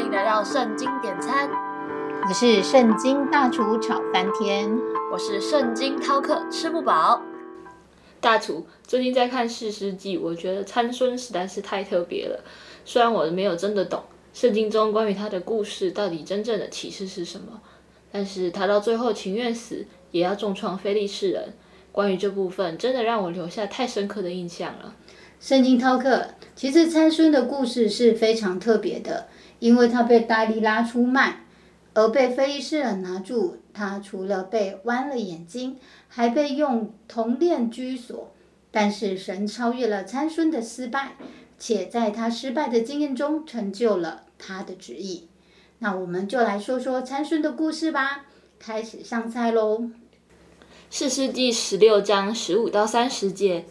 [0.00, 1.50] 欢迎来到圣经点餐，
[2.26, 4.74] 我是圣经大厨炒翻天，
[5.12, 7.20] 我是圣经饕客吃不饱。
[8.18, 12.42] 大厨最近在看《世师记》，我觉得参孙实在是太特别了。
[12.86, 14.02] 虽然我没有真的懂
[14.32, 17.60] 圣经中关于他的故事到底真正的启示是什么，
[18.10, 21.52] 但是他到最后情愿死也要重创非利士人。
[21.92, 24.94] 关于这部分，真的让我留下太深刻的印象了。
[25.38, 26.26] 圣经饕客，
[26.56, 29.26] 其实参孙的故事是非常特别的，
[29.60, 31.44] 因为他被大利拉出卖，
[31.94, 33.58] 而被非利士人拿住。
[33.72, 35.78] 他除了被剜了眼睛，
[36.08, 38.32] 还被用铜链拘锁。
[38.72, 41.12] 但是神超越了参孙的失败，
[41.58, 45.28] 且在他失败的经验中成就了他的旨意。
[45.78, 48.26] 那我们就来说说参孙的故事吧。
[48.58, 49.90] 开始上菜喽！
[50.90, 53.64] 四世纪十六章十五到三十节。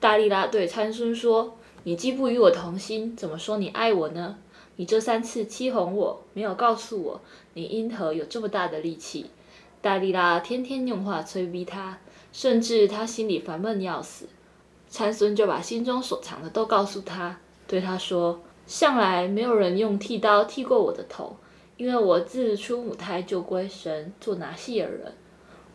[0.00, 4.36] 大力拉对参孙说：“你既不与我同心，怎么说你爱我呢？
[4.82, 7.20] 你这三次欺哄我，没有告诉我
[7.54, 9.26] 你因何有这么大的力气。”
[9.80, 12.00] 大力拉天天用话催逼他，
[12.32, 14.26] 甚至他心里烦闷要死。
[14.88, 17.38] 参孙就把心中所藏的都告诉他，
[17.68, 21.36] 对他说：“向来没有人用剃刀剃过我的头，
[21.76, 25.14] 因为我自出母胎就归神做拿细尔人。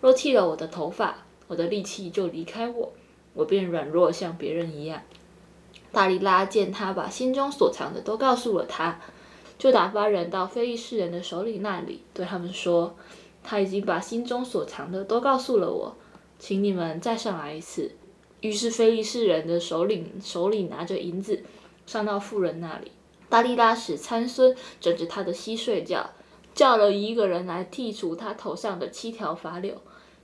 [0.01, 2.91] 若剃了我的头发，我的力气就离开我。”
[3.33, 5.01] 我便软弱，像别人一样。
[5.97, 8.99] 达利拉见他把心中所藏的都告诉了他，
[9.57, 12.95] 就打发人到非利士人的首领那里，对他们说
[13.43, 15.95] ：“他已经把心中所藏的都告诉了我，
[16.37, 17.93] 请你们再上来一次。”
[18.41, 21.43] 于是非利士人的首领手里拿着银子，
[21.87, 22.91] 上到妇人那里。
[23.27, 26.11] 达利拉使参孙枕着他的膝睡觉，
[26.53, 29.73] 叫了一个人来剔除他头上的七条发柳。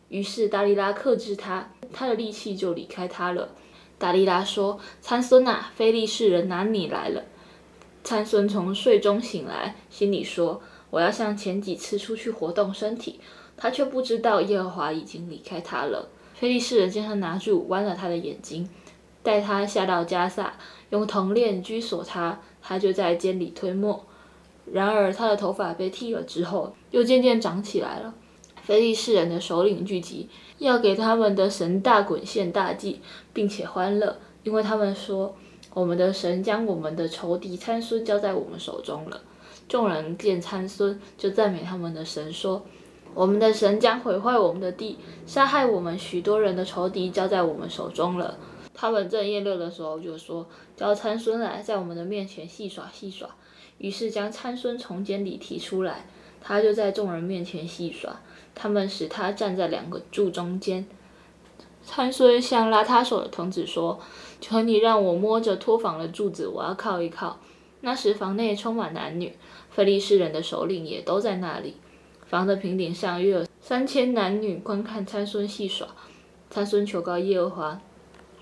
[0.10, 3.50] 于是达利拉克制他，他的力气就离开他了。
[4.04, 7.24] 达利拉说：“参孙啊，非利士人拿你来了。”
[8.04, 13.22] 参孙从睡中醒来，心里说：“我要像前几次出去活动身体。”
[13.56, 16.10] 他却不知道耶和华已经离开他了。
[16.34, 18.68] 非利士人将他拿住，剜了他的眼睛，
[19.22, 20.58] 带他下到加萨，
[20.90, 24.06] 用铜链拘锁他，他就在监里推磨。
[24.70, 28.14] 然而他的头发被剃了之后，又渐渐长起来了。
[28.64, 33.02] 非利士人的首领聚集，要给他们的神大滚献大祭，
[33.34, 35.36] 并且欢乐，因为他们说
[35.76, 39.22] ：“我们的神将我们的仇敌参孙交在我们手中了。”
[39.68, 42.66] 众人见参孙，就赞美他们的神，说
[43.14, 48.38] ：“我们的神将毁坏我们的地，杀害我们许多人的仇敌交在我们手中了。”
[48.74, 50.48] 他们正宴乐的时候，就说
[50.78, 53.30] ：“叫参孙来，在我们的面前戏耍戏耍。”
[53.78, 56.06] 于是将参孙从监里提出来，
[56.44, 58.20] 他就在众人面前戏耍。
[58.54, 60.86] 他们使他站在两个柱中间。
[61.84, 64.00] 参孙向拉他手的童子说
[64.40, 67.40] ：“求你让我摸着托房的柱子，我要靠一靠。”
[67.82, 69.36] 那时房内充满男女，
[69.72, 71.78] 菲利士人的首领也都在那里。
[72.28, 75.88] 房的平顶上约有三千男女观看参孙戏耍。
[76.50, 77.82] 参孙求告耶和华：“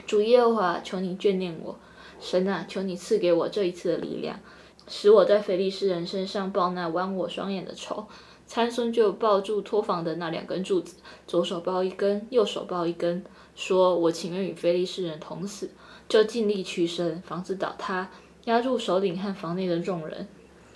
[0.06, 1.80] 主耶和华，求你眷念我，
[2.20, 4.40] 神啊，求你赐给我这一次的力量，
[4.88, 8.08] 使我在菲利士人身上报那剜我双眼的仇。”
[8.48, 13.24] 参孙就抱住托房的那两根柱子，左手抱一根，右手抱一根，
[13.56, 15.70] 说：“我情愿与菲利士人同死。”
[16.10, 18.12] 就尽力屈身，房子倒塌，
[18.44, 20.28] 压住首领和房内的众人。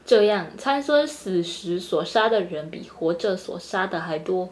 [0.05, 4.47] 这样，参孙死时所杀的人比活着所杀的还多。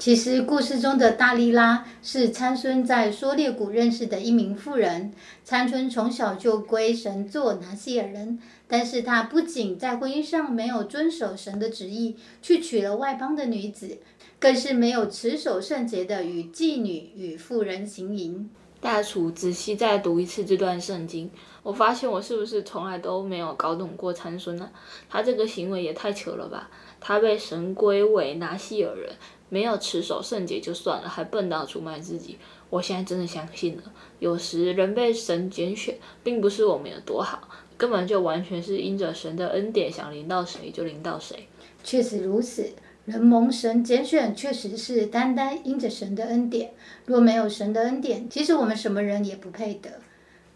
[0.00, 5.12] 其实，故事中的大利拉是参孙在梭列谷认识的一名妇人。
[5.44, 13.98] 参孙从小就归神做拿西尔人，但是他不仅在婚姻上没有遵守神的旨意，去娶了外邦的女子，
[14.38, 18.48] 更是没有持守圣洁的与妓女与妇人行淫。
[18.80, 21.30] 大厨仔细再读一次这段圣经，
[21.62, 24.70] 我发现我是不是从来都没有搞懂过参孙呢？
[25.10, 26.70] 他这个行为也太扯了吧！
[26.98, 29.12] 他被神归为拿西尔人。
[29.50, 32.38] 没有持守圣洁就算了，还笨到出卖自己。
[32.70, 33.82] 我现在真的相信了，
[34.18, 41.48] 有时人被神拣选，并不是我们有多好，根本就完全是因着神的恩典，想临到谁就临到谁。
[41.82, 42.72] 确实如此，
[43.06, 46.72] 人蒙神拣选，确实是单单因着神的恩典。
[47.06, 49.90] 若没有神的恩典，其实我们什么人也不配得。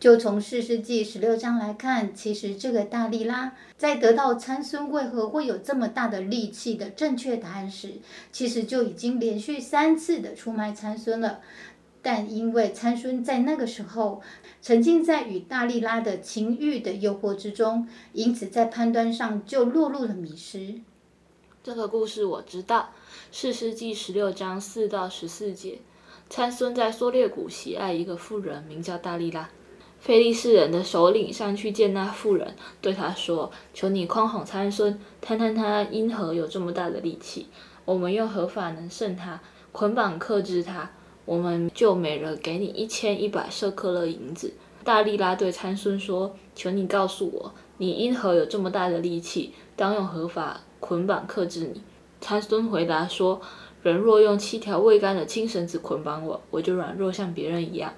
[0.05, 7.95] 就从四世纪十六章来看，其实这个大力拉在得到参孙为何会有这么大的力气的正确答案时，
[8.31, 11.41] 其实就已经连续三次的出卖参孙了。
[12.03, 14.21] 但因为参孙在那个时候
[14.61, 20.83] 沉浸在与大力拉的情欲的诱惑之中，因此在判断上就落入了迷失。
[21.63, 22.91] 这个故事我知道，
[23.33, 25.79] 四世纪十六章四到十四节，
[26.29, 29.49] 参孙在梭列谷喜爱一个妇人，名叫大力拉。
[30.05, 37.47] 菲利士人的首领上去见那妇人，对他说：“求你宽宏参孙，谈谈他因何有这么大的力气？
[37.87, 39.41] 我们用何法能胜他？
[39.73, 40.91] 捆绑克制他，
[41.25, 44.53] 我们就每人给你一千一百舍克勒银子。”
[44.85, 49.55] 大力拉对参孙说：“求你告诉我，你因何有这么大的力气？
[49.75, 51.81] 当用何法捆绑克制你？”
[52.21, 53.41] 参孙回答说
[53.83, 57.95] ：“人若用七条未干的青绳子捆绑我，我就软弱像别人一样。”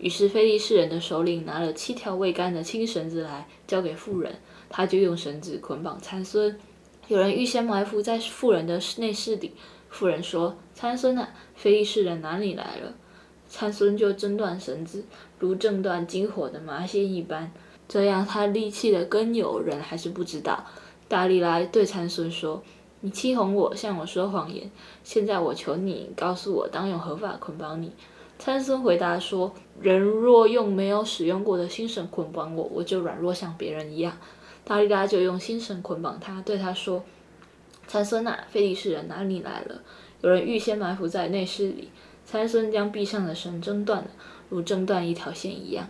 [0.00, 4.34] 于是非利士人的首领拿了七条未干的青绳子来，交给妇人，
[4.70, 6.58] 他就用绳子捆绑参孙。
[7.06, 9.52] 有人预先埋伏在妇人的内室里，
[9.90, 12.94] 妇人说：“参孙啊，非利士人哪里来了？”
[13.46, 15.04] 参孙就挣断绳子，
[15.38, 17.52] 如挣断金火的麻线一般。
[17.86, 20.64] 这样他力气的根由，人还是不知道。
[21.08, 22.62] 大力来对参孙说
[23.00, 24.70] ：“你欺哄我，向我说谎言。
[25.04, 27.92] 现在我求你告诉我，当用何法捆绑你？”
[28.40, 29.52] 参孙回答说
[29.82, 34.16] ：“人若用没有使用过的心绳捆绑我，我就软弱像别人一样。”
[34.64, 37.04] 大力拉就用心绳捆绑他，对他说
[37.86, 39.82] ：“参孙啊，非利士人哪里来了？
[40.22, 41.90] 有人预先埋伏在内室里。”
[42.24, 44.10] 参孙将臂上的绳挣断了，
[44.48, 45.88] 如挣断一条线一样。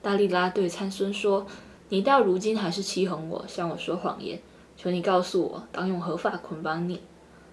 [0.00, 1.46] 大力拉对参孙说
[1.90, 4.40] ：“你到如今还是欺哄我，向我说谎言。
[4.76, 7.00] 求你告诉我，当用何法捆绑你？”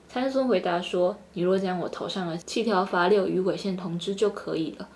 [0.09, 4.88] 参孙回答说：“你若将我头上的七条法柳与尾线同枝就可以了。”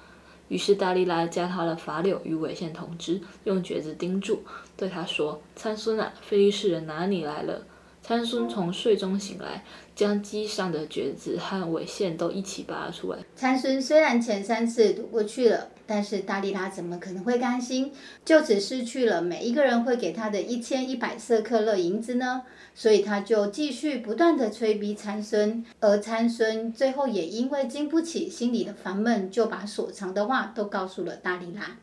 [0.47, 4.39] 于是大力拉加他的法柳与尾线同枝，用橛子钉住，
[4.75, 7.61] 对他说：“参孙啊，非利士人哪里来了？”
[8.03, 9.63] 参孙从睡中醒来，
[9.95, 13.19] 将机上的橛子和尾线都一起拔了出来。
[13.35, 17.91] 参孙虽然前三次躲过去了，但是大力拉怎么可能会甘心，
[18.23, 22.43] 就此失去了每一个人会给他的一千一百色克勒银子呢？
[22.73, 31.75] 所以他就继续不断的催逼参孙，而参孙最后也因为经不起心里的烦闷，就把所藏的话都告诉了大力拉。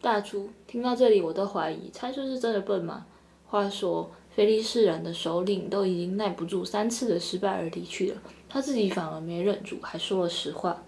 [0.00, 3.04] 大厨听到这里，我都怀疑参孙是真的笨吗？
[3.46, 4.12] 话说。
[4.36, 10.84] 菲利士人的首领都已经耐不住三次的失败而离去了，他自己反而没忍住，还说了实话。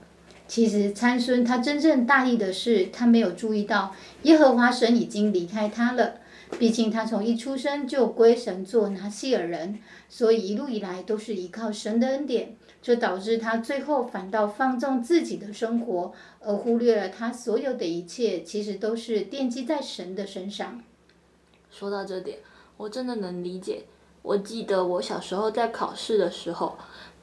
[0.48, 6.14] 其实参孙他真正大意的是，他没有注意到耶和华神已经离开他了。
[6.58, 9.78] 毕竟他从一出生就归神做拿西尔人，
[10.08, 20.82] 所以一路以来都是依靠神的恩典，这导致他最后反倒放纵自己的生活，而忽略了他所有的一切其实都是奠基在神的身上。
[21.70, 22.38] 说到这点。
[22.78, 23.82] 我真的能理解。
[24.22, 26.78] 我记得我小时候在考试的时候，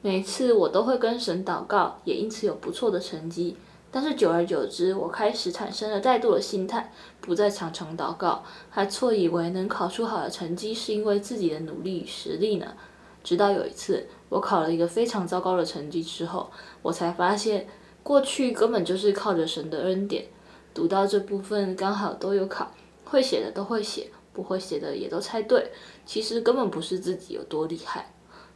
[0.06, 3.56] 每次我都会跟神祷告，也因此有不错的成绩。
[3.90, 12.72] 但是久而久之，我开始产生了怠惰的心态，不再常常祷告，还错以为能考出好的成绩是因为自己的努力与实力呢。
[13.24, 16.48] 直到有一次，我考了一个非常糟糕的成绩之后，
[16.82, 17.66] 我才发现
[18.04, 20.26] 过去根本就是靠着神的恩典，
[20.72, 22.70] 读到这部分刚好都有考，
[23.06, 24.08] 会写的都会写。
[24.32, 25.72] 不会写的也都猜对，
[26.04, 28.12] 其实根本不是自己有多厉害。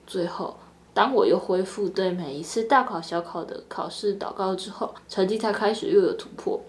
[0.06, 0.55] 最后，
[0.93, 6.61] 当我又恢复对每一次大考小考的考试祷告之后，成绩才开始又有突破。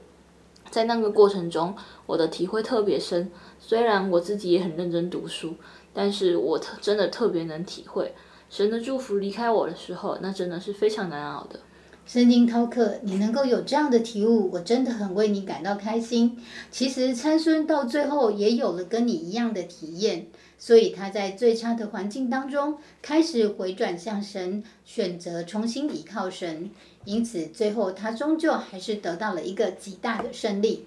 [0.69, 1.75] 在那个过程中，
[2.05, 3.29] 我的体会特别深。
[3.59, 5.55] 虽然我自己也很认真读书，
[5.93, 8.13] 但是我特真的特别能体会
[8.49, 11.59] 神的祝福离开我的时候，那真的是非常难熬的。
[12.05, 16.41] 圣经涛客，你能够有这样的体悟，我真的很为你感到开心。
[16.71, 20.27] 其实参孙到最后也有了跟你一样的体验，
[20.61, 26.69] 所以他在最差的环境当中开始回转向神，选择重新依靠神，
[27.03, 30.85] 因此最后他终究还是得到了一个极大的胜利。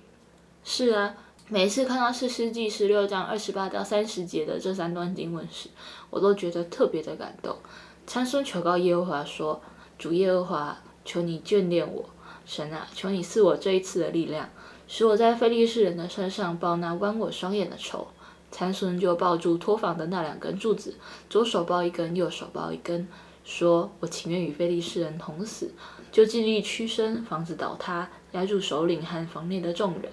[0.63, 1.17] 是啊，
[1.49, 5.69] 每次看到四世纪十六章二十八到三十节的这三段经文时，
[6.11, 7.57] 我都觉得特别的感动。
[8.07, 9.61] 参孙求告耶和华说
[9.99, 12.03] ：“主耶和华。”求你眷恋我，
[12.47, 12.89] 神啊！
[12.95, 14.49] 求你赐我这一次的力量，
[14.89, 18.07] 使我在非利士人的身上报那剜我双眼的仇。
[18.55, 20.95] 参孙就抱住托房的那两根柱子，
[21.29, 23.09] 左手抱一根，右手抱一根，
[23.43, 25.73] 说：“我情愿与非利士人同死。”
[26.13, 30.13] 就尽力屈身，房子倒塌，压住首领和房内的众人。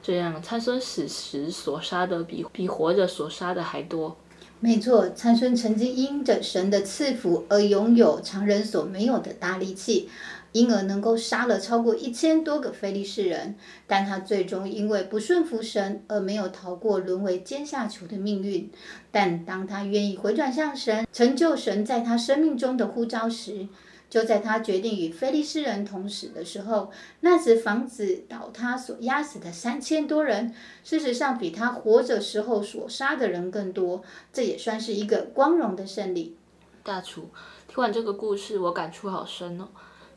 [0.00, 4.16] 这样，参孙死时所杀的比比活着所杀的还多。
[4.60, 10.08] 没错，参孙曾经因着神的赐福而拥有常人所没有的大力气，
[10.52, 13.56] 因而能够杀了超过一千多个非利士人。
[13.86, 18.70] 但他最终因为不顺服神而没有逃过沦为阶下囚的命运。
[19.10, 23.66] 但当他愿意回转向神，成就神在他生命中的呼召时，
[24.08, 26.90] 就在他决定与菲利斯人同死的时候，
[27.20, 30.52] 那时房子倒塌所压死的三千多人，
[30.82, 34.02] 事实上比他活着时候所杀的人更多。
[34.32, 36.36] 这也算是一个光荣的胜利。
[36.82, 37.28] 大厨，
[37.68, 39.68] 听完这个故事，我感触好深哦。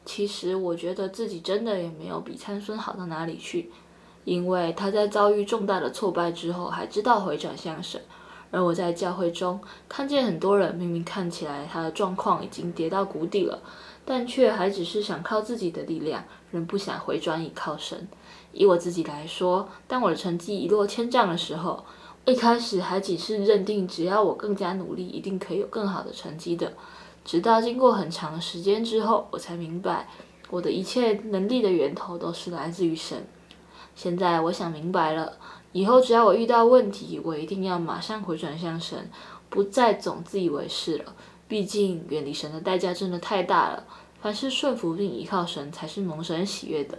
[0.06, 3.72] 其实我觉得自己真的也没有比参孙好到哪里去。
[4.26, 8.00] 因为他在遭遇重大的挫败之后，还知道回转向神。
[8.52, 13.60] 而我在教会中看见很多人，明明看起来他的状况已经跌到谷底了，
[14.06, 18.08] 但却还只是想靠自己的力量，仍不想回转倚靠神。
[18.54, 21.84] 以我自己来说，当我的成绩一落千丈的时候，
[22.26, 26.72] 一开始还只是认定只要我更加努力，一定可以有更好的成绩的。
[27.26, 30.08] 直到经过很长时间之后，我才明白，
[30.50, 33.26] 我的一切能力的源头都是来自于神。
[33.96, 35.34] 现在我想明白了，
[35.72, 39.10] 以后只要我遇到问题，我一定要马上回转向神，
[39.50, 41.14] 不再总自以为是了。
[41.48, 43.84] 毕竟远离神的代价真的太大了。
[44.22, 46.98] 凡是顺服并依靠神，才是蒙神喜悦的。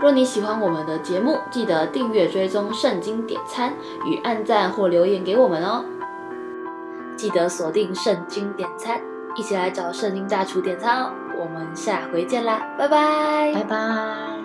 [0.00, 5.84] 若你喜欢我们的节目，记得订阅、追踪圣经点餐与按赞或留言给我们哦。
[7.26, 9.00] 记得锁定圣经点餐，
[9.34, 11.10] 一起来找圣经大厨点餐哦。
[11.36, 14.35] 我们下回见啦，拜拜，拜拜。